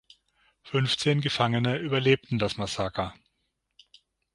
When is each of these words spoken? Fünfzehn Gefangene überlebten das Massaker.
Fünfzehn 0.63 1.21
Gefangene 1.21 1.77
überlebten 1.77 2.39
das 2.39 2.57
Massaker. 2.57 3.13